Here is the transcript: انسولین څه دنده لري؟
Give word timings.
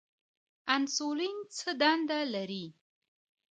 انسولین 0.75 1.37
څه 1.57 1.69
دنده 1.81 2.19
لري؟ 2.33 2.65